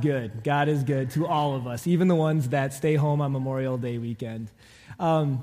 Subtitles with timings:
[0.00, 0.42] good.
[0.42, 3.78] God is good to all of us, even the ones that stay home on Memorial
[3.78, 4.50] Day weekend.
[4.98, 5.42] Um,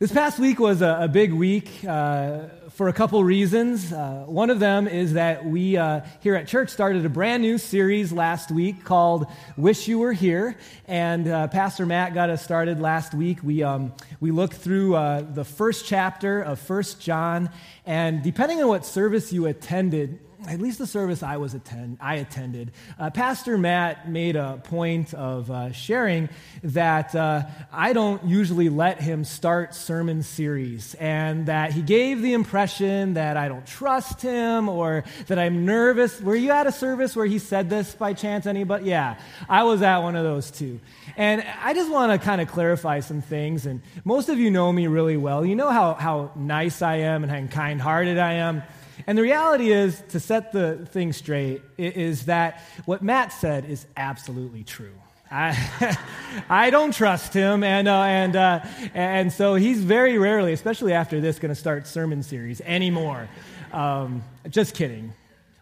[0.00, 3.92] this past week was a, a big week uh, for a couple reasons.
[3.92, 7.58] Uh, one of them is that we uh, here at church started a brand new
[7.58, 10.56] series last week called Wish You Were Here.
[10.86, 13.42] And uh, Pastor Matt got us started last week.
[13.42, 17.50] We, um, we looked through uh, the first chapter of First John.
[17.84, 22.16] And depending on what service you attended, at least the service I was attend, I
[22.16, 26.28] attended, uh, Pastor Matt made a point of uh, sharing
[26.62, 32.34] that uh, I don't usually let him start sermon series, and that he gave the
[32.34, 36.20] impression that I don't trust him or that I'm nervous.
[36.20, 38.46] Were you at a service where he said this by chance?
[38.46, 38.86] Anybody?
[38.86, 39.18] Yeah,
[39.48, 40.80] I was at one of those too.
[41.16, 43.66] And I just want to kind of clarify some things.
[43.66, 45.44] And most of you know me really well.
[45.44, 48.62] You know how, how nice I am and how kind hearted I am.
[49.08, 53.86] And the reality is, to set the thing straight, is that what Matt said is
[53.96, 54.92] absolutely true.
[55.30, 55.96] I,
[56.50, 58.60] I don't trust him, and, uh, and, uh,
[58.92, 63.30] and so he's very rarely, especially after this, going to start sermon series anymore.
[63.72, 65.14] Um, just kidding.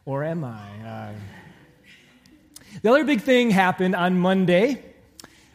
[0.07, 0.69] Or am I?
[0.85, 1.13] Uh,
[2.83, 4.83] the other big thing happened on Monday.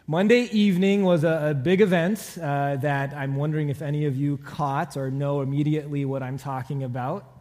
[0.06, 4.38] Monday evening was a, a big event uh, that I'm wondering if any of you
[4.38, 7.31] caught or know immediately what I'm talking about.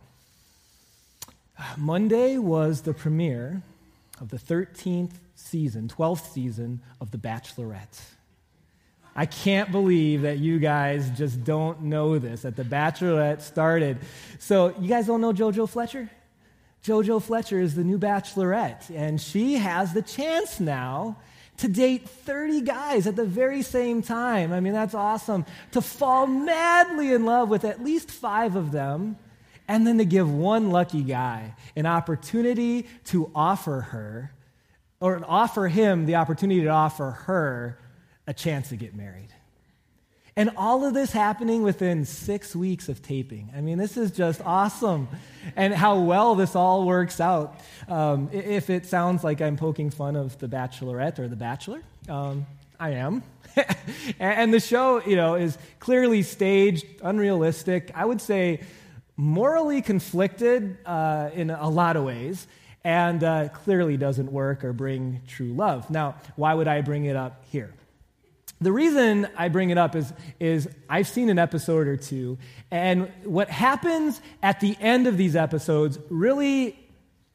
[1.77, 3.61] Monday was the premiere
[4.19, 7.99] of the 13th season, 12th season of The Bachelorette.
[9.15, 13.97] I can't believe that you guys just don't know this, that The Bachelorette started.
[14.39, 16.09] So, you guys don't know JoJo Fletcher?
[16.85, 21.17] JoJo Fletcher is the new Bachelorette, and she has the chance now
[21.57, 24.51] to date 30 guys at the very same time.
[24.51, 25.45] I mean, that's awesome.
[25.73, 29.17] To fall madly in love with at least five of them
[29.71, 34.33] and then to give one lucky guy an opportunity to offer her,
[34.99, 37.79] or offer him the opportunity to offer her
[38.27, 39.29] a chance to get married.
[40.35, 43.49] And all of this happening within six weeks of taping.
[43.55, 45.07] I mean, this is just awesome.
[45.55, 47.57] And how well this all works out.
[47.87, 52.45] Um, if it sounds like I'm poking fun of The Bachelorette or The Bachelor, um,
[52.77, 53.23] I am.
[54.19, 57.91] and the show, you know, is clearly staged, unrealistic.
[57.95, 58.59] I would say
[59.21, 62.47] morally conflicted uh, in a lot of ways
[62.83, 65.91] and uh, clearly doesn't work or bring true love.
[65.91, 67.71] Now, why would I bring it up here?
[68.61, 72.39] The reason I bring it up is, is I've seen an episode or two,
[72.71, 76.79] and what happens at the end of these episodes really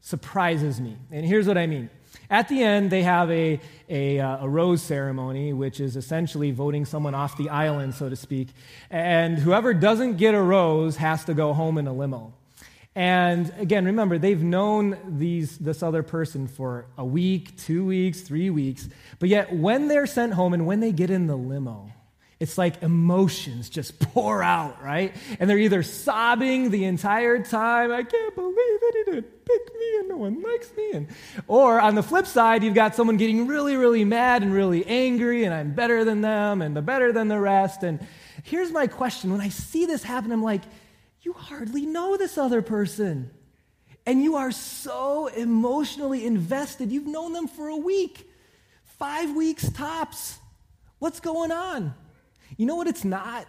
[0.00, 0.96] surprises me.
[1.12, 1.88] And here's what I mean
[2.30, 6.84] at the end, they have a, a, uh, a, rose ceremony, which is essentially voting
[6.84, 8.48] someone off the island, so to speak.
[8.90, 12.34] And whoever doesn't get a rose has to go home in a limo.
[12.96, 18.48] And again, remember, they've known these, this other person for a week, two weeks, three
[18.48, 18.88] weeks.
[19.18, 21.92] But yet, when they're sent home and when they get in the limo,
[22.38, 25.14] it's like emotions just pour out, right?
[25.40, 29.96] And they're either sobbing the entire time, I can't believe it, he didn't pick me
[30.00, 30.90] and no one likes me.
[30.92, 31.08] And,
[31.46, 35.44] or on the flip side, you've got someone getting really, really mad and really angry,
[35.44, 37.82] and I'm better than them and the better than the rest.
[37.82, 38.00] And
[38.42, 40.62] here's my question when I see this happen, I'm like,
[41.22, 43.30] you hardly know this other person.
[44.08, 46.92] And you are so emotionally invested.
[46.92, 48.30] You've known them for a week,
[48.84, 50.38] five weeks tops.
[51.00, 51.92] What's going on?
[52.56, 53.46] You know what it's not?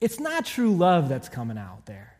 [0.00, 2.16] It's not true love that's coming out there.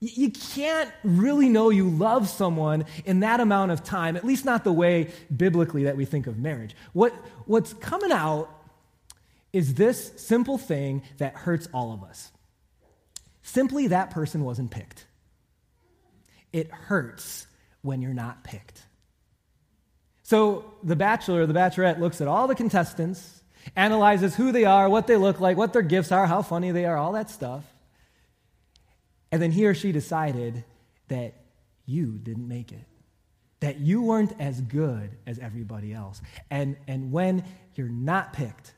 [0.00, 4.64] You can't really know you love someone in that amount of time, at least not
[4.64, 6.74] the way biblically that we think of marriage.
[6.94, 7.12] What,
[7.44, 8.48] what's coming out
[9.52, 12.32] is this simple thing that hurts all of us.
[13.42, 15.06] Simply, that person wasn't picked.
[16.50, 17.46] It hurts
[17.82, 18.82] when you're not picked.
[20.22, 23.39] So the bachelor or the bachelorette looks at all the contestants
[23.76, 26.84] analyzes who they are, what they look like, what their gifts are, how funny they
[26.84, 27.64] are, all that stuff.
[29.32, 30.64] And then he or she decided
[31.08, 31.34] that
[31.86, 32.84] you didn't make it,
[33.60, 36.20] that you weren't as good as everybody else.
[36.50, 38.72] And, and when you're not picked,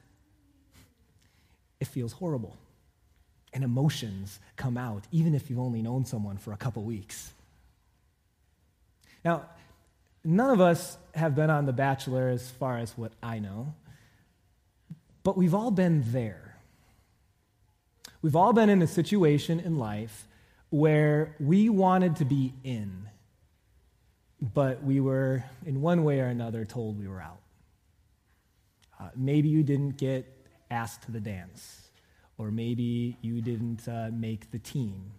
[1.80, 2.56] it feels horrible.
[3.52, 7.32] And emotions come out, even if you've only known someone for a couple weeks.
[9.24, 9.46] Now,
[10.24, 13.74] none of us have been on The Bachelor as far as what I know.
[15.22, 16.56] But we've all been there.
[18.22, 20.28] We've all been in a situation in life
[20.70, 23.08] where we wanted to be in,
[24.40, 27.40] but we were, in one way or another, told we were out.
[28.98, 30.26] Uh, maybe you didn't get
[30.70, 31.90] asked to the dance,
[32.38, 35.12] or maybe you didn't uh, make the team.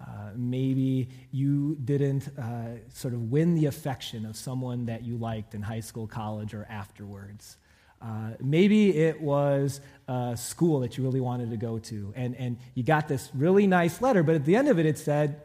[0.00, 5.54] Uh, maybe you didn't uh, sort of win the affection of someone that you liked
[5.54, 7.56] in high school, college, or afterwards.
[8.00, 12.58] Uh, maybe it was a school that you really wanted to go to, and, and
[12.74, 15.40] you got this really nice letter, but at the end of it, it said,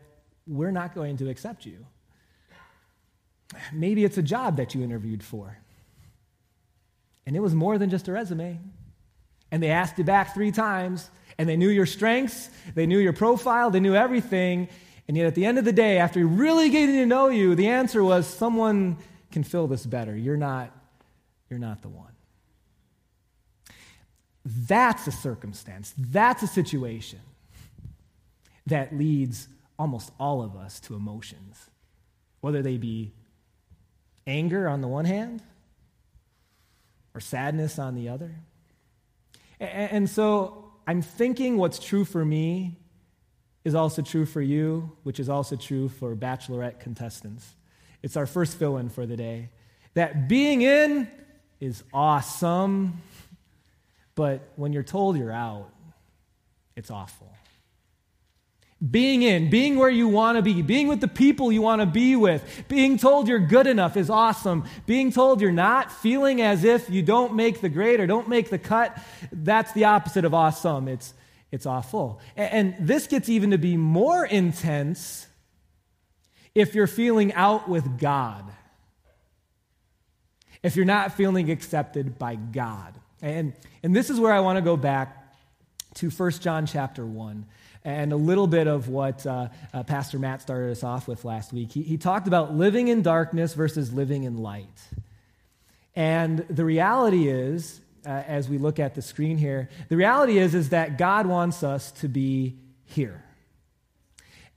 [0.45, 1.85] We're not going to accept you.
[3.73, 5.57] Maybe it's a job that you interviewed for,
[7.25, 8.59] and it was more than just a resume.
[9.51, 13.13] And they asked you back three times, and they knew your strengths, they knew your
[13.13, 14.67] profile, they knew everything.
[15.07, 17.69] And yet, at the end of the day, after really getting to know you, the
[17.69, 18.97] answer was someone
[19.31, 20.15] can fill this better.
[20.15, 20.71] You're not,
[21.49, 22.08] you're not the one.
[24.51, 27.19] That's a circumstance, that's a situation
[28.65, 29.47] that leads
[29.77, 31.69] almost all of us to emotions,
[32.41, 33.13] whether they be
[34.25, 35.41] anger on the one hand
[37.13, 38.35] or sadness on the other.
[39.59, 42.77] And so I'm thinking what's true for me
[43.63, 47.55] is also true for you, which is also true for bachelorette contestants.
[48.01, 49.49] It's our first fill in for the day.
[49.93, 51.09] That being in
[51.59, 53.01] is awesome,
[54.19, 55.69] but when you're told you're out,
[56.75, 57.31] it's awful.
[58.91, 61.85] Being in, being where you want to be, being with the people you want to
[61.85, 64.65] be with, being told you're good enough is awesome.
[64.85, 68.49] Being told you're not, feeling as if you don't make the grade or don't make
[68.49, 69.01] the cut,
[69.31, 70.89] that's the opposite of awesome.
[70.89, 71.13] It's,
[71.49, 72.19] it's awful.
[72.35, 75.27] And, and this gets even to be more intense
[76.53, 78.43] if you're feeling out with God,
[80.61, 82.98] if you're not feeling accepted by God.
[83.21, 85.15] And, and this is where I want to go back
[85.95, 87.45] to 1 John chapter 1
[87.83, 91.53] and a little bit of what uh, uh, Pastor Matt started us off with last
[91.53, 91.71] week.
[91.71, 94.67] He, he talked about living in darkness versus living in light.
[95.95, 100.55] And the reality is, uh, as we look at the screen here, the reality is,
[100.55, 103.23] is that God wants us to be here.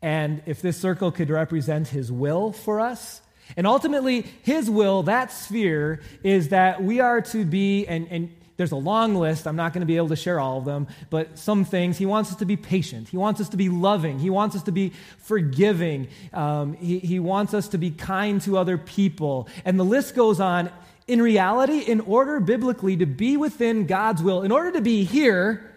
[0.00, 3.20] And if this circle could represent his will for us,
[3.56, 8.70] and ultimately, his will, that sphere, is that we are to be, and, and there's
[8.70, 9.48] a long list.
[9.48, 11.98] I'm not going to be able to share all of them, but some things.
[11.98, 13.08] He wants us to be patient.
[13.08, 14.20] He wants us to be loving.
[14.20, 16.06] He wants us to be forgiving.
[16.32, 19.48] Um, he, he wants us to be kind to other people.
[19.64, 20.70] And the list goes on.
[21.08, 25.68] In reality, in order biblically to be within God's will, in order to be here,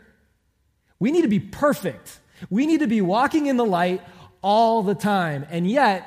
[0.99, 2.19] we need to be perfect.
[2.51, 4.03] We need to be walking in the light
[4.43, 5.47] all the time.
[5.49, 6.05] And yet,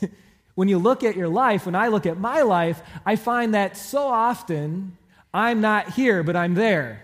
[0.54, 3.76] when you look at your life, when I look at my life, I find that
[3.76, 4.96] so often
[5.34, 7.02] I'm not here, but I'm there,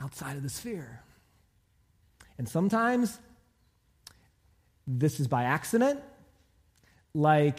[0.00, 1.02] outside of the sphere.
[2.38, 3.18] And sometimes
[4.86, 6.00] this is by accident,
[7.14, 7.58] like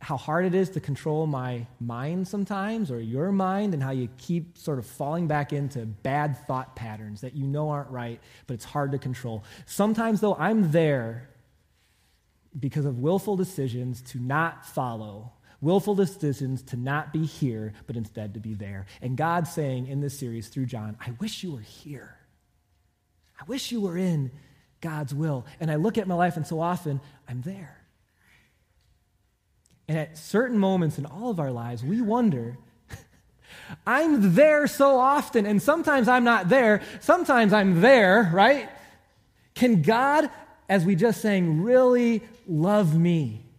[0.00, 4.08] how hard it is to control my mind sometimes, or your mind, and how you
[4.16, 8.54] keep sort of falling back into bad thought patterns that you know aren't right, but
[8.54, 9.44] it's hard to control.
[9.66, 11.28] Sometimes, though, I'm there
[12.58, 18.34] because of willful decisions to not follow willful decisions to not be here, but instead
[18.34, 18.86] to be there.
[19.02, 22.16] And God's saying in this series through John, I wish you were here.
[23.40, 24.30] I wish you were in
[24.80, 25.46] God's will.
[25.60, 27.76] And I look at my life, and so often I'm there.
[29.88, 32.56] And at certain moments in all of our lives, we wonder,
[33.86, 36.82] I'm there so often, and sometimes I'm not there.
[37.00, 38.68] Sometimes I'm there, right?
[39.54, 40.30] Can God,
[40.68, 43.49] as we just sang, really love me?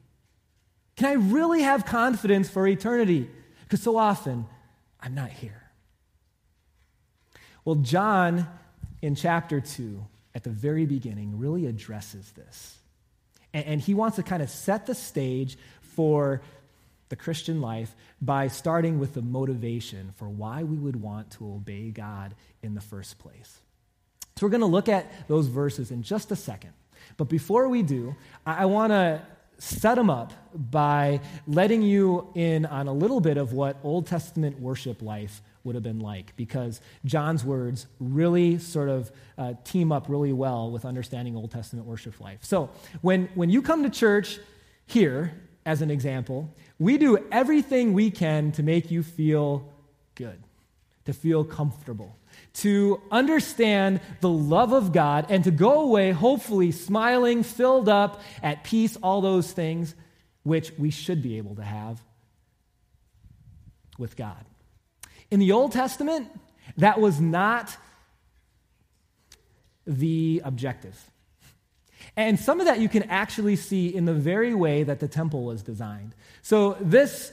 [1.02, 3.28] Can I really have confidence for eternity?
[3.64, 4.46] Because so often
[5.00, 5.64] I'm not here.
[7.66, 8.46] Well, John
[9.02, 10.00] in chapter 2,
[10.36, 12.78] at the very beginning, really addresses this.
[13.52, 16.44] And, he wants to kind of set the stage for
[17.10, 21.90] the Christian life by starting with the motivation for why we would want to obey
[21.90, 23.58] God in the first place.
[24.36, 26.74] So we're going to look at those verses in just a second.
[27.18, 29.24] But before we do, I want to
[29.62, 30.34] set them up
[30.72, 35.76] by letting you in on a little bit of what Old Testament worship life would
[35.76, 40.84] have been like, because John's words really sort of uh, team up really well with
[40.84, 42.40] understanding Old Testament worship life.
[42.42, 44.40] So, when, when you come to church
[44.88, 49.72] here, as an example, we do everything we can to make you feel
[50.16, 50.42] good,
[51.06, 52.18] to feel comfortable
[52.54, 58.64] to understand the love of God and to go away, hopefully, smiling, filled up, at
[58.64, 59.96] peace, all those things
[60.44, 62.02] which we should be able to have
[63.98, 64.46] with God.
[65.30, 66.28] In the Old Testament,
[66.78, 67.76] that was not
[69.88, 71.10] the objective.
[72.18, 75.44] And some of that you can actually see in the very way that the temple
[75.44, 76.14] was designed.
[76.42, 77.32] So, this,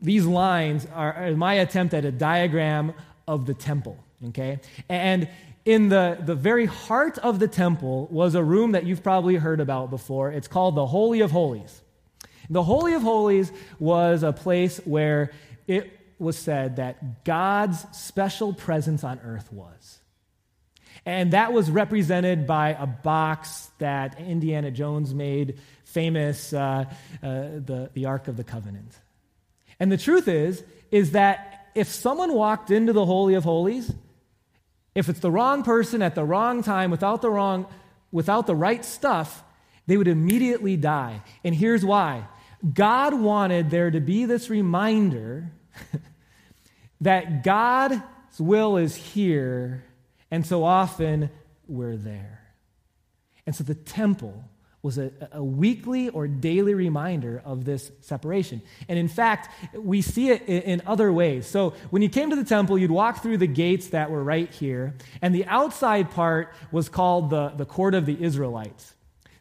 [0.00, 2.92] these lines are, my attempt at a diagram
[3.26, 4.60] of the temple, okay?
[4.88, 5.28] And
[5.64, 9.60] in the, the very heart of the temple was a room that you've probably heard
[9.60, 10.30] about before.
[10.30, 11.82] It's called the Holy of Holies.
[12.48, 15.32] The Holy of Holies was a place where
[15.66, 19.98] it was said that God's special presence on earth was.
[21.04, 26.86] And that was represented by a box that Indiana Jones made famous, uh, uh,
[27.22, 28.92] the, the Ark of the Covenant.
[29.78, 33.92] And the truth is, is that if someone walked into the Holy of Holies,
[34.94, 37.66] if it's the wrong person at the wrong time without the wrong,
[38.10, 39.44] without the right stuff,
[39.86, 41.22] they would immediately die.
[41.44, 42.26] And here's why.
[42.72, 45.52] God wanted there to be this reminder
[47.02, 48.00] that God's
[48.38, 49.84] will is here,
[50.30, 51.28] and so often
[51.68, 52.40] we're there.
[53.46, 54.44] And so the temple
[54.86, 58.62] was a, a, weekly or daily reminder of this separation.
[58.88, 61.46] And in fact, we see it in, in other ways.
[61.46, 64.50] So when you came to the temple, you'd walk through the gates that were right
[64.50, 68.95] here, and the outside part was called the, the court of the Israelites.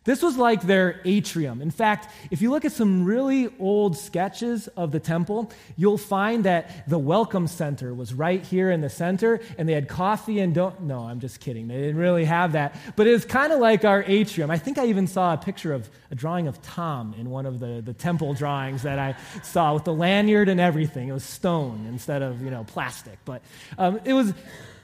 [0.06, 1.64] This was like their atrium.
[1.64, 6.46] In fact, if you look at some really old sketches of the temple, you'll find
[6.46, 10.54] that the welcome center was right here in the center, and they had coffee and
[10.54, 10.84] don't.
[10.84, 11.68] No, I'm just kidding.
[11.68, 12.76] They didn't really have that.
[12.96, 14.52] But it's kind of like our atrium.
[14.52, 17.60] I think I even saw a picture of a drawing of Tom in one of
[17.60, 21.10] the, the temple drawings that I saw with the lanyard and everything.
[21.10, 23.18] It was stone instead of, you know, plastic.
[23.26, 23.42] But
[23.80, 24.36] um, it, was,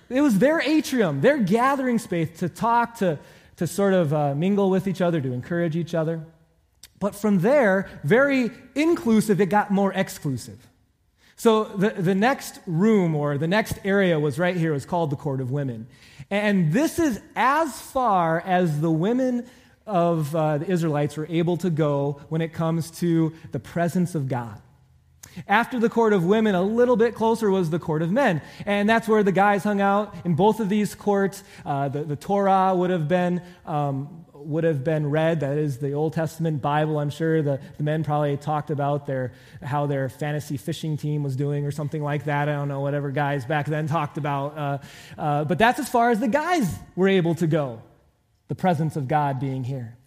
[0.10, 3.20] it was their atrium, their gathering space to talk to
[3.62, 6.26] to sort of uh, mingle with each other, to encourage each other.
[7.00, 10.58] But from there, very inclusive, it got more exclusive.
[11.36, 15.12] So the, the next room or the next area was right here, it was called
[15.12, 15.86] the Court of Women.
[16.32, 19.46] And this is as far as the women
[19.86, 24.28] of uh, the Israelites were able to go when it comes to the presence of
[24.28, 24.60] God.
[25.48, 28.42] After the court of women, a little bit closer was the court of men.
[28.66, 30.16] And that's where the guys hung out.
[30.26, 33.42] In both of these courts, uh, the, the, Torah would have been.
[33.66, 35.42] Um, would have been read.
[35.42, 37.00] That is the Old Testament Bible.
[37.00, 41.36] I'm sure the, the men probably talked about their, how their fantasy fishing team was
[41.36, 42.50] doing or something like that.
[42.50, 44.58] I don't know, whatever guys back then talked about.
[44.58, 44.78] Uh,
[45.18, 47.82] uh, but that's as far as the guys were able to go,
[48.48, 49.98] the presence of God being here.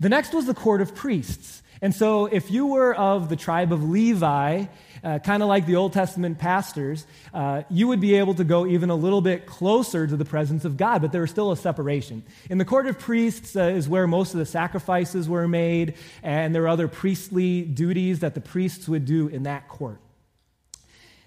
[0.00, 1.62] The next was the court of priests.
[1.84, 4.64] And so, if you were of the tribe of Levi,
[5.04, 8.64] uh, kind of like the Old Testament pastors, uh, you would be able to go
[8.66, 11.58] even a little bit closer to the presence of God, but there was still a
[11.58, 12.22] separation.
[12.48, 16.54] In the court of priests uh, is where most of the sacrifices were made, and
[16.54, 20.00] there were other priestly duties that the priests would do in that court.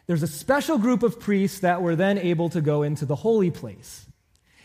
[0.07, 3.51] There's a special group of priests that were then able to go into the holy
[3.51, 4.06] place.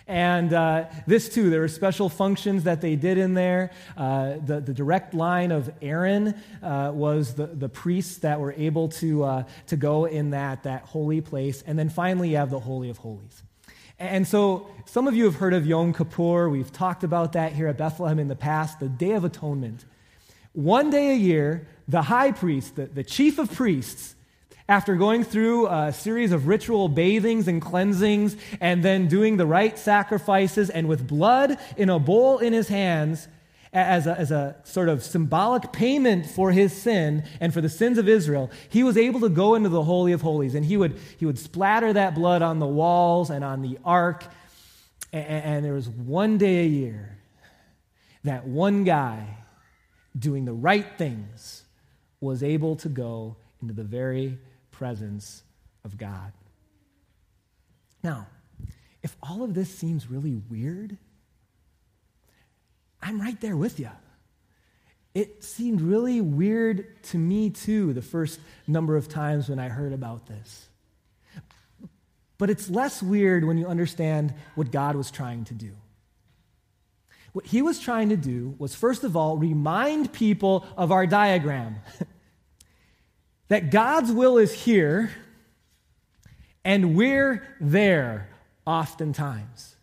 [0.07, 3.71] And uh, this too, there were special functions that they did in there.
[3.97, 8.89] Uh, the, the direct line of Aaron uh, was the, the priests that were able
[8.89, 11.63] to, uh, to go in that, that holy place.
[11.67, 13.43] And then finally, you have the Holy of Holies.
[13.99, 16.49] And so, some of you have heard of Yom Kippur.
[16.49, 19.85] We've talked about that here at Bethlehem in the past, the Day of Atonement.
[20.55, 24.17] One day a year, the high priest, the, the chief of priests,
[24.69, 29.79] after going through a series of ritual bathings and cleansings, and then doing the right
[29.79, 33.29] sacrifices, and with blood in a bowl in his hands,
[33.73, 37.97] as a, as a sort of symbolic payment for his sin and for the sins
[37.97, 40.99] of Israel, he was able to go into the Holy of Holies and he would,
[41.17, 44.25] he would splatter that blood on the walls and on the ark.
[45.13, 47.19] And, and there was one day a year
[48.25, 49.39] that one guy
[50.19, 51.65] doing the right things
[52.21, 54.39] was able to go into the very
[54.83, 55.45] presence
[55.85, 56.33] of God.
[58.03, 58.27] Now,
[59.01, 60.99] if all of this seems really weird,
[63.01, 63.91] I'm right there with you.
[65.15, 69.93] It seemed really weird to me too the first number of times when I heard
[69.93, 70.69] about this.
[72.37, 75.77] But it's less weird when you understand what God was trying to do.
[77.35, 81.77] What he was trying to do was, first of all, remind people of our diagram.
[83.53, 85.11] that God's will is here
[86.65, 88.31] and we're there
[88.67, 89.77] oftentimes.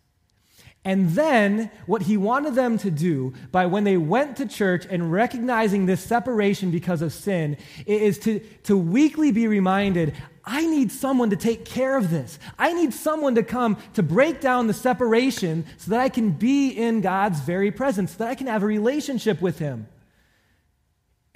[0.84, 5.12] And then, what he wanted them to do by when they went to church and
[5.12, 11.30] recognizing this separation because of sin is to, to weekly be reminded I need someone
[11.30, 12.40] to take care of this.
[12.58, 16.70] I need someone to come to break down the separation so that I can be
[16.70, 19.86] in God's very presence, so that I can have a relationship with him.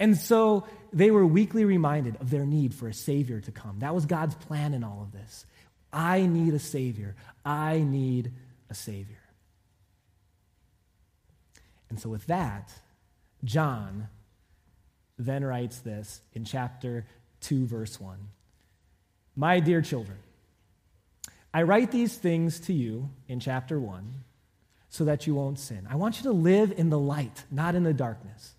[0.01, 3.79] And so they were weekly reminded of their need for a Savior to come.
[3.79, 5.45] That was God's plan in all of this.
[5.91, 7.15] I need a Savior.
[7.43, 8.31] I need
[8.69, 9.17] a Savior.
[11.89, 12.71] And so, with that,
[13.43, 14.07] John
[15.19, 17.05] then writes this in chapter
[17.41, 18.17] 2, verse 1.
[19.35, 20.17] My dear children,
[21.53, 24.13] I write these things to you in chapter 1
[24.89, 25.87] so that you won't sin.
[25.89, 28.54] I want you to live in the light, not in the darkness.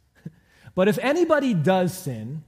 [0.76, 2.44] But if anybody does sin,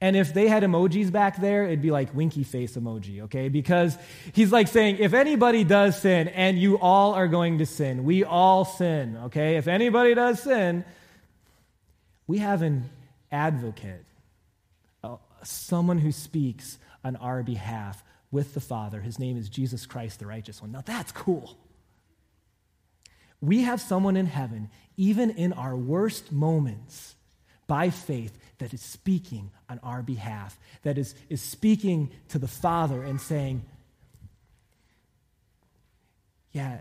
[0.00, 3.48] and if they had emojis back there, it'd be like winky face emoji, okay?
[3.48, 3.98] Because
[4.32, 8.22] he's like saying, if anybody does sin, and you all are going to sin, we
[8.22, 9.56] all sin, okay?
[9.56, 10.84] If anybody does sin,
[12.26, 12.88] we have an
[13.32, 14.04] advocate,
[15.42, 19.00] someone who speaks on our behalf with the Father.
[19.00, 20.70] His name is Jesus Christ, the righteous one.
[20.70, 21.58] Now that's cool.
[23.40, 27.16] We have someone in heaven, even in our worst moments,
[27.70, 33.04] by faith, that is speaking on our behalf, that is, is speaking to the Father
[33.04, 33.62] and saying,
[36.50, 36.78] Yeah,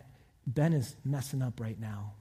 [0.47, 2.13] Ben is messing up right now,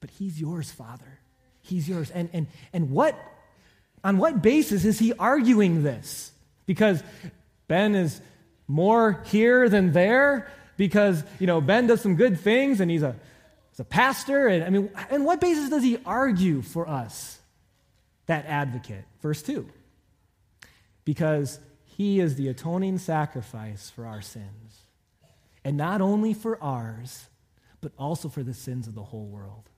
[0.00, 1.20] but he's yours, Father.
[1.62, 2.10] He's yours.
[2.10, 3.16] And, and, and what,
[4.02, 6.32] on what basis is he arguing this?
[6.66, 7.00] Because
[7.68, 8.20] Ben is
[8.66, 13.14] more here than there because, you know, Ben does some good things and he's a,
[13.70, 14.48] he's a pastor.
[14.48, 17.38] And I mean, and what basis does he argue for us,
[18.26, 19.04] that advocate?
[19.20, 19.68] Verse 2.
[21.04, 24.82] Because he is the atoning sacrifice for our sins.
[25.64, 27.26] And not only for ours,
[27.80, 29.68] but also for the sins of the whole world.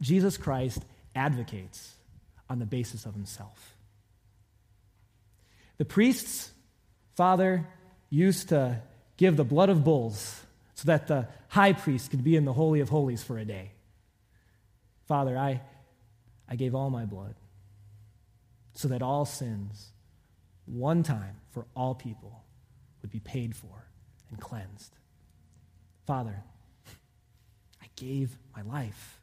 [0.00, 0.82] Jesus Christ
[1.14, 1.94] advocates
[2.48, 3.76] on the basis of himself.
[5.78, 6.50] The priests
[7.14, 7.66] Father
[8.10, 8.82] used to
[9.16, 10.42] give the blood of bulls
[10.74, 13.72] so that the high priest could be in the Holy of Holies for a day.
[15.08, 15.62] Father, I,
[16.48, 17.34] I gave all my blood
[18.74, 19.88] so that all sins,
[20.66, 22.44] one time for all people,
[23.02, 23.86] would be paid for
[24.30, 24.94] and cleansed.
[26.06, 26.42] Father,
[27.82, 29.20] I gave my life.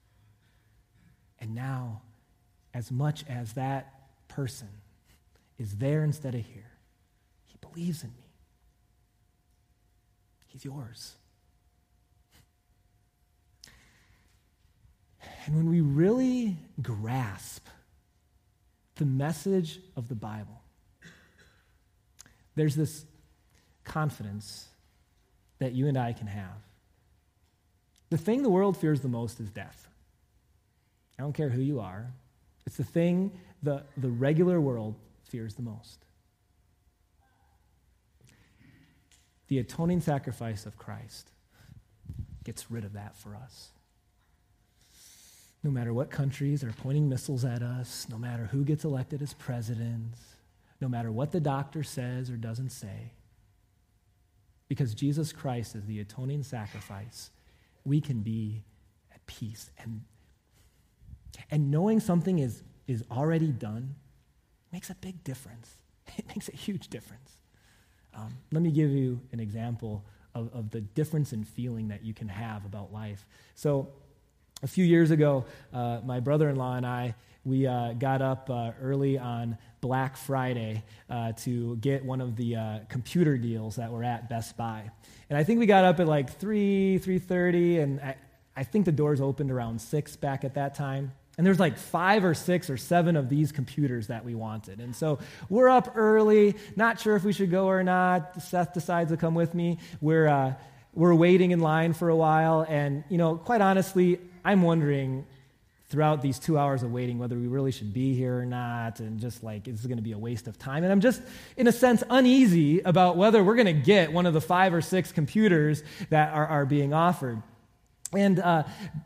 [1.40, 2.02] And now,
[2.74, 3.94] as much as that
[4.28, 4.70] person
[5.58, 6.72] is there instead of here,
[7.46, 8.30] he believes in me.
[10.48, 11.14] He's yours.
[15.46, 17.66] And when we really grasp
[18.96, 20.62] the message of the Bible,
[22.56, 23.06] there's this
[23.84, 24.68] confidence
[25.60, 26.62] that you and I can have.
[28.10, 29.88] The thing the world fears the most is death.
[31.18, 32.12] I don't care who you are,
[32.66, 33.32] it's the thing
[33.62, 36.06] the, the regular world fears the most.
[39.48, 41.30] The atoning sacrifice of Christ
[42.44, 43.73] gets rid of that for us.
[45.64, 49.34] No matter what countries are pointing missiles at us, no matter who gets elected as
[49.34, 50.14] president,
[50.82, 53.14] no matter what the doctor says or doesn't say,
[54.68, 57.32] because Jesus Christ is the atoning sacrifice,
[57.86, 58.64] we can be
[59.14, 59.70] at peace.
[59.78, 60.02] And,
[61.50, 63.96] and knowing something is, is already done
[64.72, 65.78] makes a big difference.
[66.18, 67.38] It makes a huge difference.
[68.14, 70.04] Um, let me give you an example
[70.36, 73.26] of, of the difference in feeling that you can have about life.
[73.56, 73.90] So,
[74.64, 77.14] a few years ago, uh, my brother in law and I,
[77.46, 82.56] we uh, got up uh, early on Black Friday uh, to get one of the
[82.56, 84.90] uh, computer deals that were at Best Buy.
[85.30, 88.16] And I think we got up at like 3, 3.30, and I,
[88.56, 91.12] I think the doors opened around 6 back at that time.
[91.38, 94.80] And there's like five or six or seven of these computers that we wanted.
[94.80, 95.18] And so
[95.50, 98.40] we're up early, not sure if we should go or not.
[98.42, 99.80] Seth decides to come with me.
[100.00, 100.54] We're, uh,
[100.94, 102.64] we're waiting in line for a while.
[102.70, 105.26] And, you know, quite honestly, I'm wondering
[105.94, 109.00] throughout these two hours of waiting whether we really should be here or not.
[109.00, 110.84] And just like, is this going to be a waste of time?
[110.84, 111.22] And I'm just,
[111.56, 114.82] in a sense, uneasy about whether we're going to get one of the five or
[114.82, 117.44] six computers that are, are being offered.
[118.12, 118.64] And uh,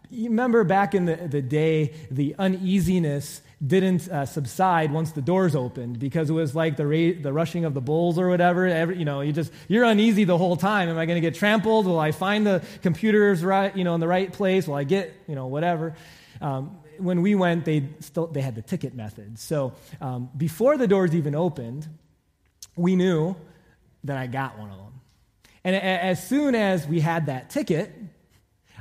[0.09, 5.55] you remember back in the, the day, the uneasiness didn't uh, subside once the doors
[5.55, 8.67] opened because it was like the, ra- the rushing of the bulls or whatever.
[8.67, 10.89] Every, you know, you just, you're uneasy the whole time.
[10.89, 11.87] Am I going to get trampled?
[11.87, 14.67] Will I find the computers right, you know, in the right place?
[14.67, 15.95] Will I get, you know, whatever?
[16.39, 19.39] Um, when we went, they, still, they had the ticket method.
[19.39, 21.87] So um, before the doors even opened,
[22.75, 23.35] we knew
[24.03, 25.01] that I got one of them.
[25.63, 27.96] And as soon as we had that ticket,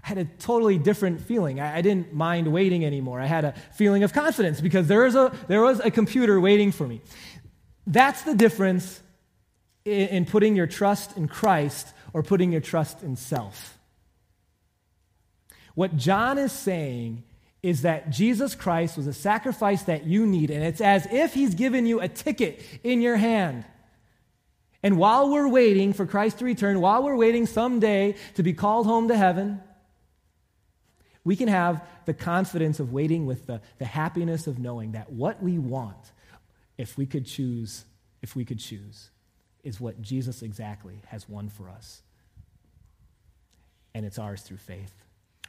[0.07, 1.59] had a totally different feeling.
[1.59, 3.21] I, I, didn't mind waiting anymore.
[3.21, 6.71] I had a feeling of confidence because there was a, there was a computer waiting
[6.71, 7.01] for me.
[7.89, 9.01] That's the difference
[9.85, 13.81] in, in putting your trust in Christ or putting your trust in self.
[15.75, 17.25] What John is saying
[17.61, 21.57] is that Jesus Christ was a sacrifice that you need, and it's as if he's
[21.57, 23.65] given you a ticket in your hand.
[24.85, 28.87] And while we're waiting for Christ to return, while we're waiting someday to be called
[28.87, 29.63] home to heaven,
[31.27, 35.43] we can have the confidence of waiting with the, the happiness of knowing that what
[35.43, 36.13] we want,
[36.79, 37.85] if we could choose,
[38.23, 39.11] if we could choose,
[39.65, 42.03] is what Jesus exactly has won for us.
[43.93, 44.95] And it's ours through faith.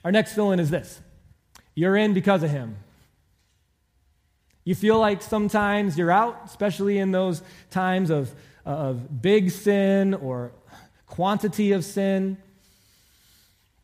[0.04, 1.00] Our next fill in is this
[1.76, 2.78] you're in because of him.
[4.64, 8.34] You feel like sometimes you're out, especially in those times of,
[8.66, 10.54] of big sin or
[11.06, 12.40] quantity of sin.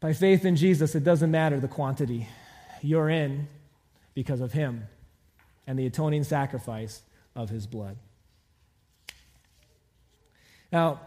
[0.03, 2.27] By faith in Jesus, it doesn't matter the quantity.
[2.81, 3.47] You're in
[4.13, 4.83] because of him
[5.65, 7.01] and the atoning sacrifice
[7.37, 7.95] of his blood.
[10.73, 10.99] Now,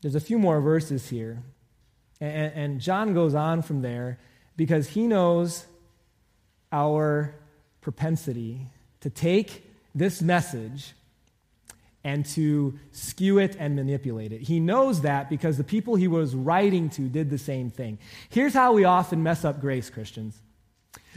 [0.00, 1.42] there's a few more verses here,
[2.18, 4.18] and, John goes on from there
[4.56, 5.66] because he knows
[6.72, 7.34] our
[7.82, 8.68] propensity
[9.02, 10.94] to take this message
[12.04, 14.42] and to skew it and manipulate it.
[14.42, 17.98] He knows that because the people he was writing to did the same thing.
[18.30, 20.40] Here's how we often mess up grace, Christians.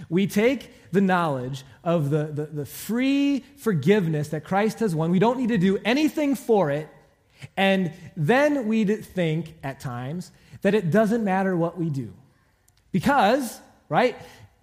[0.09, 5.19] We take the knowledge of the, the, the, free forgiveness that Christ has won, we
[5.19, 6.89] don't need to do anything for it,
[7.55, 12.13] and then we think at times that it doesn't matter what we do.
[12.91, 14.15] Because, right,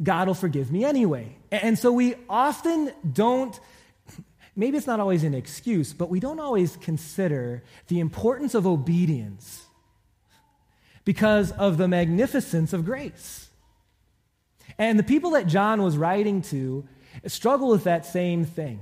[0.02, 1.36] God will forgive me anyway.
[1.50, 3.58] And so we often don't,
[4.58, 9.64] maybe it's not always an excuse, but we don't always consider the importance of obedience
[11.04, 13.48] because of the magnificence of grace.
[14.76, 16.86] And the people that John was writing to
[17.26, 18.80] struggle with that same thing.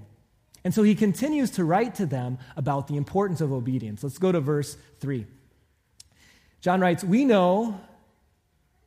[0.64, 4.02] And so he continues to write to them about the importance of obedience.
[4.02, 5.26] Let's go to verse 3.
[6.60, 7.78] John writes, We know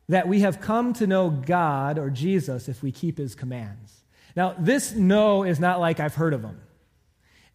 [0.08, 4.02] that we have come to know God or Jesus if we keep his commands.
[4.34, 6.60] Now, this know is not like I've heard of him.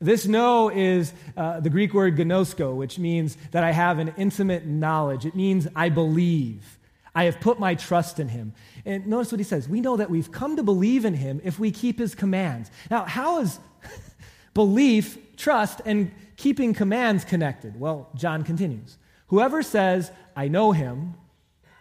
[0.05, 4.65] This know is uh, the Greek word gnosko, which means that I have an intimate
[4.65, 5.25] knowledge.
[5.25, 6.77] It means I believe.
[7.15, 8.53] I have put my trust in him.
[8.85, 9.67] And notice what he says.
[9.67, 12.69] We know that we've come to believe in him if we keep his commands.
[12.91, 13.59] Now, how is
[14.53, 17.79] belief, trust, and keeping commands connected?
[17.79, 18.97] Well, John continues.
[19.27, 21.15] Whoever says, I know him,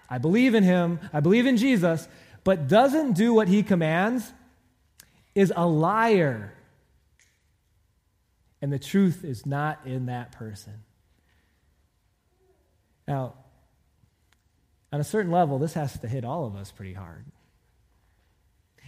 [0.09, 2.09] I believe in him, I believe in Jesus,
[2.43, 4.33] but doesn't do what he commands
[5.35, 6.54] is a liar.
[8.65, 10.73] And the truth is not in that person.
[13.07, 13.35] Now,
[14.91, 17.27] on a certain level, this has to hit all of us pretty hard.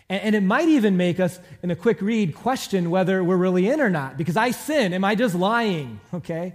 [0.08, 3.68] And, and, it might even make us, in a quick read, question whether we're really
[3.68, 4.16] in or not.
[4.16, 4.94] Because I sin.
[4.94, 6.00] Am I just lying?
[6.14, 6.54] Okay?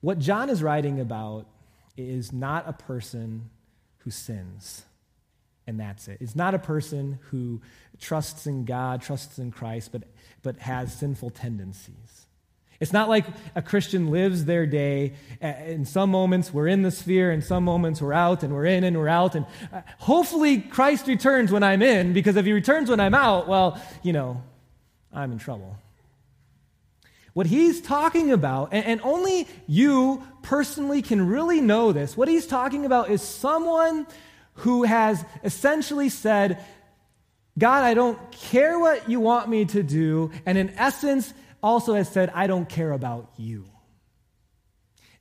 [0.00, 1.46] What John is writing about
[1.94, 3.50] is not a person
[3.98, 4.86] who sins,
[5.66, 6.18] and that's it.
[6.20, 7.60] It's not a person who
[8.00, 10.02] trusts in God, trusts in Christ, but,
[10.42, 12.26] but has sinful tendencies.
[12.78, 13.24] It's not like
[13.54, 15.14] a Christian lives their day.
[15.40, 18.84] In some moments, we're in the sphere, in some moments, we're out, and we're in
[18.84, 19.34] and we're out.
[19.34, 23.48] And uh, hopefully, Christ returns when I'm in, because if he returns when I'm out,
[23.48, 24.42] well, you know,
[25.12, 25.78] I'm in trouble.
[27.32, 32.86] What he's talking about, and only you personally can really know this, what he's talking
[32.86, 34.06] about is someone
[34.56, 36.64] who has essentially said,
[37.58, 40.30] God, I don't care what you want me to do.
[40.44, 43.64] And in essence, also has said, I don't care about you.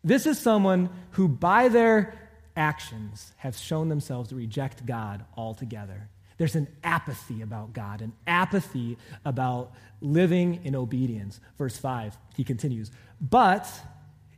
[0.03, 2.13] This is someone who, by their
[2.55, 6.09] actions, have shown themselves to reject God altogether.
[6.37, 9.71] There's an apathy about God, an apathy about
[10.01, 11.39] living in obedience.
[11.57, 13.67] Verse 5, he continues, But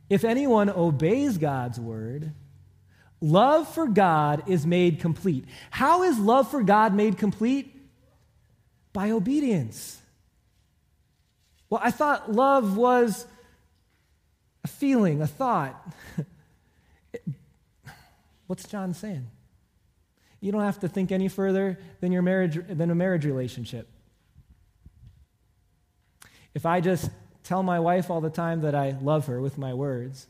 [0.08, 2.32] if anyone obeys God's word,
[3.20, 5.44] love for God is made complete.
[5.70, 7.74] How is love for God made complete?
[8.92, 10.00] By obedience.
[11.70, 13.26] Well, I thought love was
[14.64, 15.80] a feeling, a thought.
[18.46, 19.28] What's John saying?
[20.40, 23.88] You don't have to think any further than your marriage than a marriage relationship.
[26.54, 27.10] If I just
[27.42, 30.26] tell my wife all the time that I love her with my words,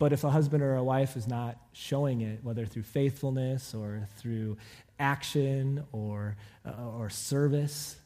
[0.00, 4.08] but if a husband or a wife is not showing it, whether through faithfulness or
[4.16, 4.56] through
[4.98, 7.96] action or, uh, or service,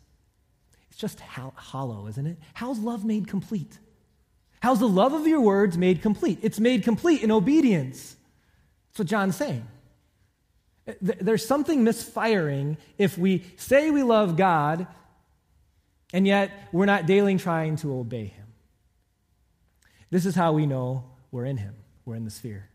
[0.90, 2.36] it's just hollow, isn't it?
[2.52, 3.78] How's love made complete?
[4.60, 6.40] How's the love of your words made complete?
[6.42, 8.16] It's made complete in obedience.
[8.88, 9.64] That's what John's saying.
[11.00, 14.88] There's something misfiring if we say we love God
[16.12, 18.46] and yet we're not daily trying to obey Him.
[20.10, 21.74] This is how we know we're in Him,
[22.04, 22.68] we're in the sphere.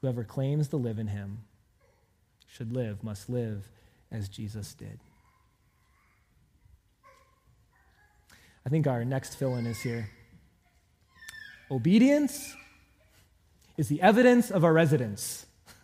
[0.00, 1.40] Whoever claims to live in Him
[2.46, 3.68] should live, must live
[4.10, 4.98] as Jesus did.
[8.64, 10.10] I think our next fill in is here.
[11.70, 12.54] Obedience
[13.76, 15.46] is the evidence of our residence.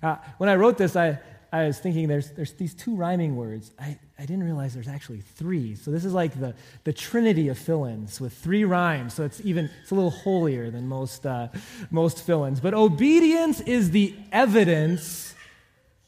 [0.00, 1.18] Uh, when I wrote this, I,
[1.50, 3.72] I was thinking there's, there's these two rhyming words.
[3.78, 5.74] I, I didn't realize there's actually three.
[5.76, 9.14] So this is like the, the trinity of fill-ins with three rhymes.
[9.14, 11.48] So it's even it's a little holier than most, uh,
[11.90, 12.60] most fill-ins.
[12.60, 15.34] But obedience is the evidence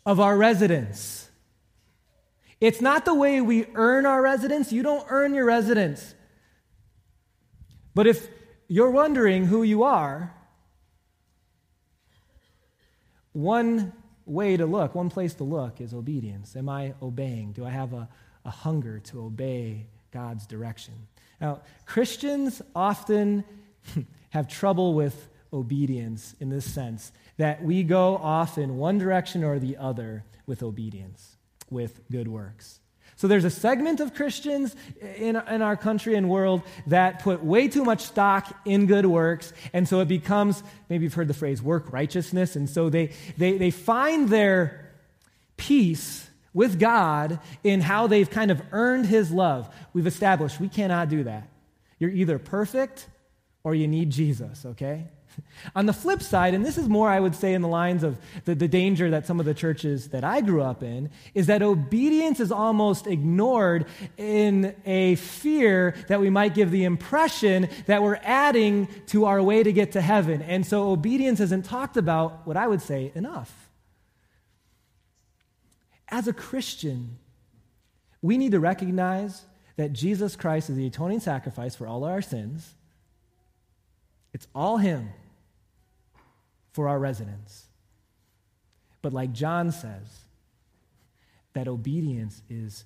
[0.05, 1.31] of our residence.
[2.61, 4.71] It's not the way we earn our residence.
[4.73, 6.15] You don't earn your residence.
[7.95, 8.29] But if
[8.69, 10.35] you're wondering who you are,
[13.33, 13.95] one
[14.31, 16.57] way to look, one place to look is obedience.
[16.57, 17.53] Am I obeying?
[17.53, 18.09] Do I have a,
[18.45, 20.95] a hunger to obey God's direction?
[21.41, 23.45] Now, Christians often
[24.31, 29.59] have trouble with obedience in this sense that we go off in one direction or
[29.59, 31.37] the other with obedience,
[31.71, 32.80] with good works.
[33.21, 37.69] So there's a segment of Christians in, in our country and world that put way
[37.69, 39.53] too much stock in good works.
[39.75, 42.57] And so it becomes, maybe you've heard the phrase work righteousness.
[42.57, 44.89] And so they, they, they find their
[45.59, 49.69] peace with God in how they've kind of earned his love.
[49.93, 51.47] We've established we cannot do that.
[51.99, 53.07] You're either perfect
[53.63, 55.09] or you need Jesus, okay?
[55.75, 58.19] On the flip side, and this is more, I would say, in the lines of
[58.45, 61.63] the, the danger that some of the churches that I grew up in, is that
[61.63, 68.21] obedience is almost ignored in a fear that we might give the impression that we're
[68.23, 70.43] adding to our way to get to heaven.
[70.43, 73.69] And so obedience isn't talked about, what I would say, enough.
[76.09, 77.19] As a Christian,
[78.21, 79.43] we need to recognize
[79.77, 82.75] that Jesus Christ is the atoning sacrifice for all our sins.
[84.33, 85.11] It's all Him
[86.73, 87.67] for our residence.
[89.03, 90.21] But like John says,
[91.55, 92.85] that obedience is,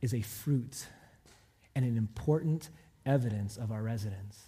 [0.00, 0.86] is a fruit
[1.74, 2.68] and an important
[3.06, 4.42] evidence of our residence.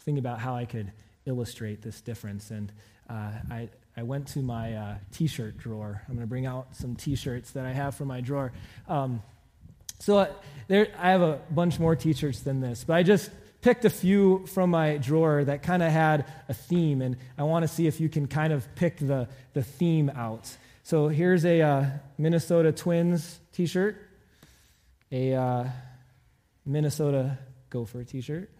[0.00, 0.92] Thinking about how I could
[1.26, 2.72] illustrate this difference, and
[3.08, 6.02] uh, I, I went to my uh, t shirt drawer.
[6.08, 8.52] I'm going to bring out some t shirts that I have from my drawer.
[8.88, 9.22] Um,
[9.98, 10.28] so uh,
[10.66, 13.90] there, I have a bunch more t shirts than this, but I just picked a
[13.90, 17.86] few from my drawer that kind of had a theme, and I want to see
[17.86, 20.56] if you can kind of pick the, the theme out.
[20.84, 23.96] So here's a uh, Minnesota Twins t shirt,
[25.10, 25.64] a uh,
[26.64, 27.38] Minnesota
[27.70, 28.50] Gopher t shirt,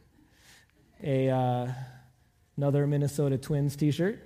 [1.03, 1.73] a, uh,
[2.57, 4.19] another Minnesota Twins t shirt.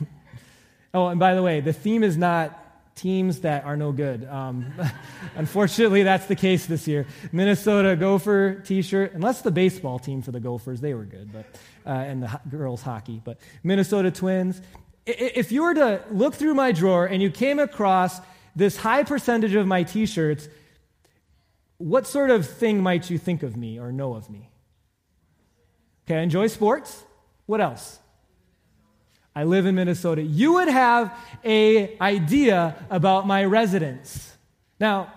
[0.94, 2.69] oh, and by the way, the theme is not
[3.00, 4.28] teams that are no good.
[4.28, 4.66] Um,
[5.36, 7.06] unfortunately, that's the case this year.
[7.32, 11.46] Minnesota Gopher T-shirt, unless the baseball team for the Gophers, they were good, but
[11.86, 13.20] uh, and the ho- girls hockey.
[13.24, 14.60] But Minnesota Twins.
[15.06, 18.20] If you were to look through my drawer and you came across
[18.54, 20.48] this high percentage of my T-shirts,
[21.78, 24.50] what sort of thing might you think of me or know of me?
[26.06, 27.02] Okay, I enjoy sports.
[27.46, 27.99] What else?
[29.40, 34.36] I live in Minnesota, you would have a idea about my residence.
[34.78, 35.14] Now,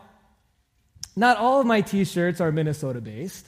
[1.14, 3.46] not all of my t-shirts are Minnesota based,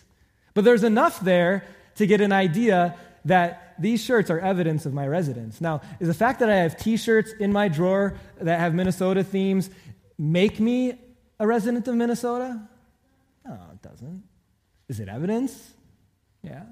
[0.53, 1.63] but there's enough there
[1.95, 5.61] to get an idea that these shirts are evidence of my residence.
[5.61, 9.69] Now, is the fact that I have t-shirts in my drawer that have Minnesota themes
[10.17, 10.99] make me
[11.39, 12.67] a resident of Minnesota?
[13.47, 14.23] No, it doesn't.
[14.89, 15.71] Is it evidence?
[16.43, 16.63] Yeah.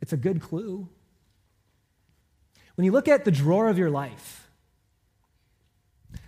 [0.00, 0.88] It's a good clue.
[2.76, 4.48] When you look at the drawer of your life,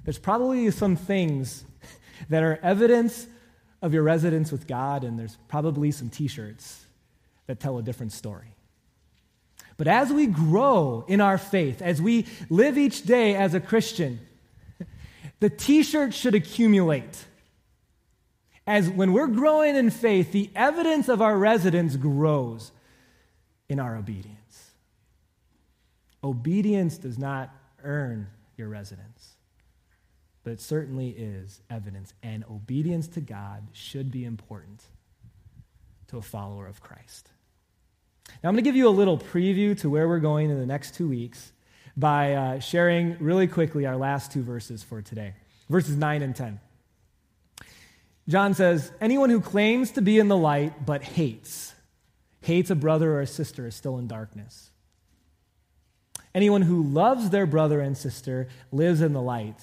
[0.04, 1.64] there's probably some things
[2.28, 3.26] that are evidence
[3.80, 6.86] of your residence with God, and there's probably some t shirts
[7.46, 8.54] that tell a different story.
[9.76, 14.20] But as we grow in our faith, as we live each day as a Christian,
[15.40, 17.24] the t shirt should accumulate.
[18.64, 22.70] As when we're growing in faith, the evidence of our residence grows
[23.68, 24.41] in our obedience.
[26.24, 29.36] Obedience does not earn your residence,
[30.44, 32.14] but it certainly is evidence.
[32.22, 34.84] And obedience to God should be important
[36.08, 37.30] to a follower of Christ.
[38.42, 40.66] Now, I'm going to give you a little preview to where we're going in the
[40.66, 41.52] next two weeks
[41.96, 45.34] by uh, sharing really quickly our last two verses for today
[45.68, 46.60] verses 9 and 10.
[48.28, 51.74] John says, Anyone who claims to be in the light but hates,
[52.42, 54.71] hates a brother or a sister is still in darkness.
[56.34, 59.60] Anyone who loves their brother and sister lives in the light,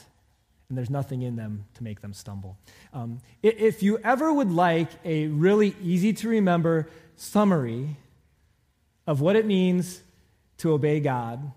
[0.70, 2.58] and there's nothing in them to make them stumble.
[2.94, 7.98] Um, if you ever would like a really easy to remember summary
[9.08, 10.02] of what it means
[10.60, 11.52] to obey God,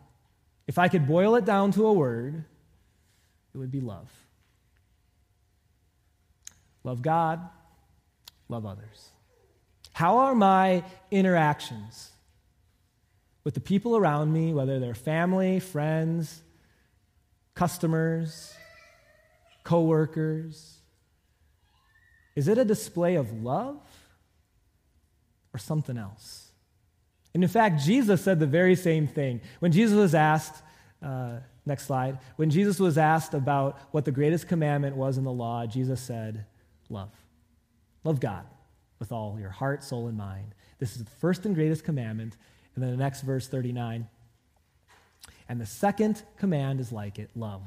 [0.67, 2.45] if I could boil it down to a word,
[3.55, 4.11] it would be love.
[6.85, 7.41] Love God,
[8.49, 9.11] love others.
[9.93, 12.12] How are my interactions?
[13.45, 16.43] With the people around me, whether they're family, friends,
[17.55, 18.55] customers,
[19.65, 20.79] coworkers?
[22.35, 23.81] Is it a display of love
[25.53, 26.51] or something else?
[27.35, 29.41] And in fact, Jesus said the very same thing.
[29.61, 30.63] When Jesus was asked,
[31.03, 35.33] uh, next slide, when Jesus was asked about what the greatest commandment was in the
[35.33, 36.45] law, Jesus said,
[36.89, 37.11] Love.
[38.05, 38.45] Love God
[38.99, 40.55] with all your heart, soul, and mind.
[40.79, 42.37] This is the first and greatest commandment.
[42.75, 44.09] And then the next verse, 39.
[45.49, 47.63] And the second command is like it love.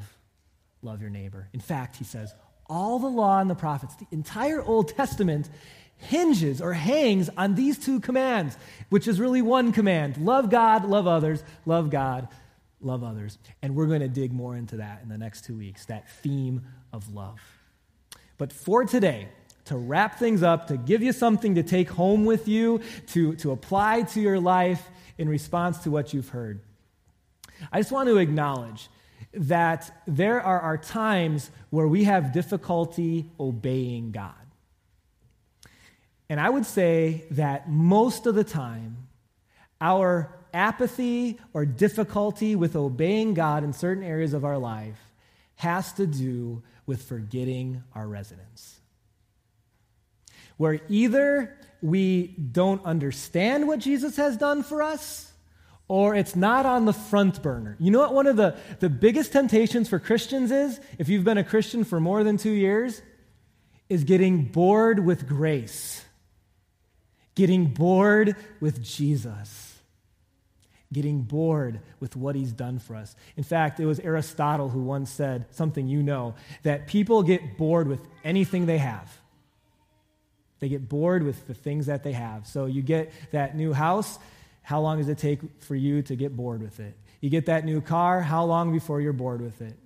[0.81, 1.49] Love your neighbor.
[1.53, 2.33] In fact, he says,
[2.67, 5.49] all the law and the prophets, the entire Old Testament
[5.97, 8.57] hinges or hangs on these two commands,
[8.89, 12.27] which is really one command love God, love others, love God,
[12.81, 13.37] love others.
[13.61, 16.65] And we're going to dig more into that in the next two weeks, that theme
[16.91, 17.39] of love.
[18.37, 19.29] But for today,
[19.65, 23.51] to wrap things up, to give you something to take home with you, to, to
[23.51, 26.61] apply to your life in response to what you've heard,
[27.71, 28.89] I just want to acknowledge
[29.33, 34.33] that there are, are times where we have difficulty obeying God.
[36.29, 39.07] And I would say that most of the time,
[39.79, 44.97] our apathy or difficulty with obeying God in certain areas of our life
[45.55, 48.79] has to do with forgetting our residence.
[50.57, 55.31] Where either we don't understand what Jesus has done for us,
[55.87, 57.77] or it's not on the front burner.
[57.79, 61.37] You know what one of the, the biggest temptations for Christians is, if you've been
[61.37, 63.03] a Christian for more than two years,
[63.87, 66.03] is getting bored with grace,
[67.35, 69.77] getting bored with Jesus,
[70.91, 73.15] getting bored with what he's done for us.
[73.37, 77.87] In fact, it was Aristotle who once said something you know that people get bored
[77.87, 79.19] with anything they have.
[80.65, 82.47] They get bored with the things that they have.
[82.47, 84.17] So you get that new house,
[84.63, 86.97] how long does it take for you to get bored with it?
[87.21, 89.77] You get that new car, how long before you're bored with it?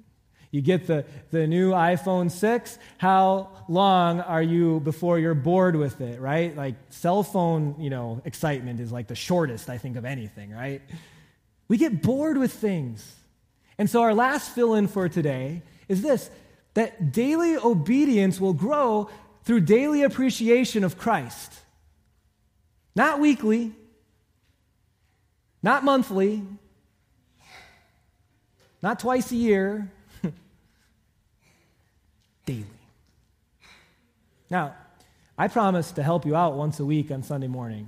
[0.51, 5.99] You get the, the new iPhone 6, how long are you before you're bored with
[5.99, 6.55] it, right?
[6.55, 10.81] Like cell phone, you know, excitement is like the shortest, I think, of anything, right?
[11.67, 13.17] We get bored with things.
[13.77, 16.29] And so our last fill in for today is this
[16.75, 19.09] that daily obedience will grow
[19.49, 21.51] through daily appreciation of Christ.
[22.95, 23.71] Not weekly,
[25.63, 26.43] not monthly,
[28.83, 29.91] not twice a year,
[32.45, 32.63] daily.
[34.51, 34.75] Now,
[35.35, 37.87] I promise to help you out once a week on Sunday morning.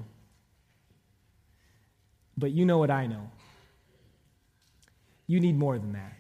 [2.35, 3.29] But you know what I know.
[5.27, 6.17] You need more than that.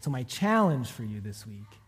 [0.00, 1.78] So, my challenge for you this week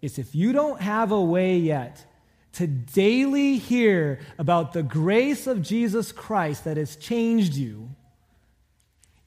[0.00, 2.04] is if you don't have a way yet
[2.52, 7.90] to daily hear about the grace of Jesus Christ that has changed you,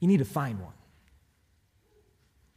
[0.00, 0.72] you need to find one.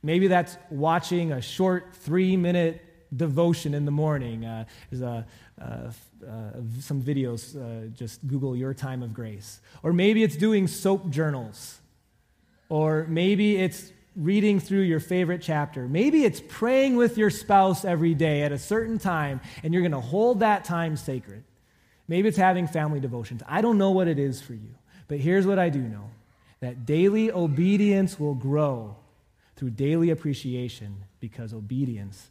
[0.02, 2.82] Maybe that's watching a short three minute
[3.16, 4.46] devotion in the morning.
[4.46, 5.26] Uh, there's a,
[5.60, 9.62] uh, uh, some videos, uh, just Google your time of grace.
[9.84, 11.80] Or maybe it's doing SOAP journals.
[12.70, 15.88] Or maybe it's reading through your favorite chapter.
[15.88, 19.92] Maybe it's praying with your spouse every day at a certain time, and you're going
[19.92, 21.44] to hold that time sacred.
[22.08, 23.42] Maybe it's having family devotions.
[23.48, 24.76] I don't know what it is for you,
[25.08, 26.10] but here's what I do know
[26.62, 28.96] that daily obedience will grow
[29.56, 32.30] through daily appreciation because obedience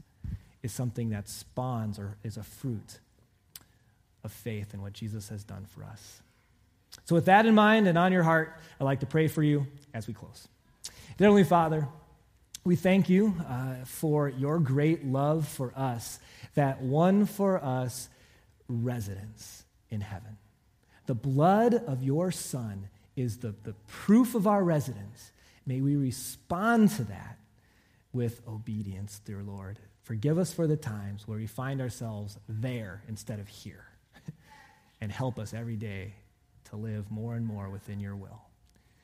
[0.62, 2.98] is something that spawns or is a fruit
[4.24, 6.22] of faith in what Jesus has done for us.
[7.04, 9.66] So, with that in mind and on your heart, I'd like to pray for you
[9.92, 10.48] as we close.
[11.16, 11.86] Dear Heavenly Father,
[12.64, 16.18] we thank you uh, for your great love for us
[16.56, 18.08] that won for us
[18.66, 20.38] residence in heaven.
[21.06, 25.30] The blood of your Son is the, the proof of our residence.
[25.64, 27.38] May we respond to that
[28.12, 29.78] with obedience, dear Lord.
[30.02, 33.86] Forgive us for the times where we find ourselves there instead of here.
[35.00, 36.14] and help us every day
[36.70, 38.40] to live more and more within your will.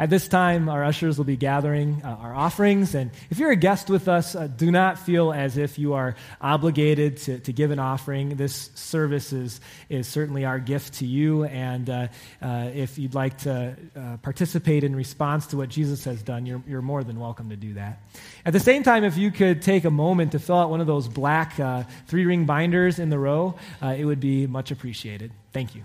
[0.00, 2.94] At this time, our ushers will be gathering uh, our offerings.
[2.94, 6.14] And if you're a guest with us, uh, do not feel as if you are
[6.40, 8.36] obligated to, to give an offering.
[8.36, 11.44] This service is, is certainly our gift to you.
[11.44, 12.08] And uh,
[12.40, 16.62] uh if you'd like to uh, participate in response to what Jesus has done, you're,
[16.68, 18.00] you're more than welcome to do that.
[18.46, 20.86] At the same time, if you could take a moment to fill out one of
[20.86, 25.32] those black uh, three ring binders in the row, it would be much appreciated.
[25.52, 25.82] Thank you.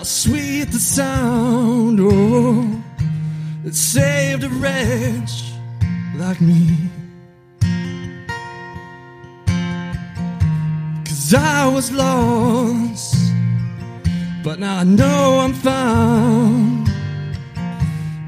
[0.00, 2.82] How sweet the sound, oh,
[3.64, 5.52] that saved a wretch
[6.16, 6.74] like me.
[11.04, 13.14] Cause I was lost,
[14.42, 16.88] but now I know I'm found.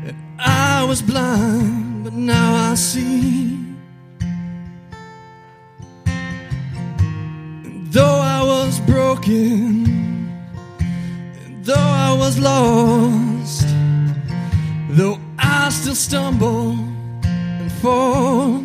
[0.05, 3.57] And I was blind, but now I see.
[7.65, 9.92] And though I was broken,
[11.65, 13.67] though I was lost,
[14.91, 16.73] though I still stumble
[17.25, 18.65] and fall.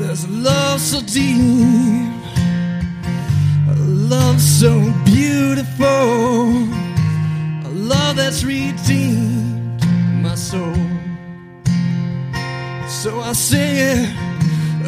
[0.00, 2.12] There's a love so deep,
[3.68, 5.84] a love so beautiful,
[7.64, 9.84] a love that's redeemed
[10.20, 10.74] my soul.
[12.88, 14.28] So I sing it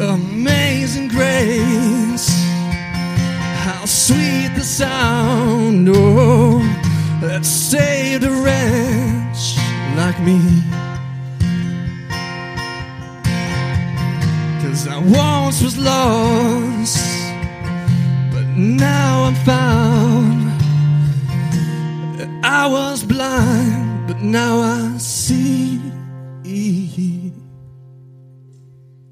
[0.01, 2.30] amazing grace.
[3.91, 6.59] Sweet the sound, oh,
[7.19, 9.57] that saved a wretch
[9.97, 10.39] like me.
[14.61, 17.05] Cause I once was lost,
[18.31, 20.51] but now I'm found.
[22.45, 25.70] I was blind, but now I see.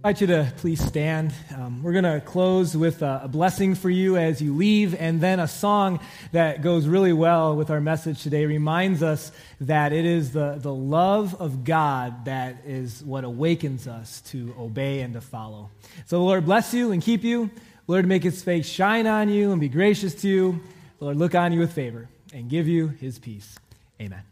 [0.01, 1.33] I invite you to please stand.
[1.53, 5.19] Um, we're going to close with a, a, blessing for you as you leave, and
[5.19, 5.99] then a song
[6.31, 10.73] that goes really well with our message today reminds us that it is the, the
[10.73, 15.69] love of God that is what awakens us to obey and to follow.
[16.05, 17.51] So, Lord bless you and keep you.
[17.85, 20.61] Lord, make his face shine on you and be gracious to you.
[21.01, 23.59] Lord, look on you with favor and give you his peace.
[23.99, 24.28] Amen.